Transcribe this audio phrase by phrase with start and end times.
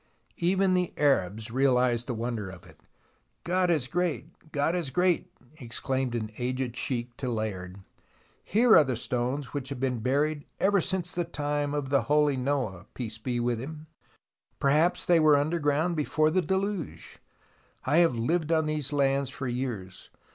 [0.39, 2.79] Even the Arabs realized the wonder of it."
[3.43, 4.51] God is great!
[4.51, 5.31] God is great!"
[5.61, 7.79] exclaimed an aged sheik to Layard."
[8.43, 12.87] Here are stones which have been buried ever since the time of the holy Noah—
[12.95, 13.85] peace be with him.
[14.59, 17.19] Perhaps they were underground before the Deluge.
[17.85, 20.09] I have lived on these lands for years.